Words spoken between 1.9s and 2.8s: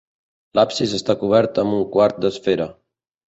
quart d'esfera.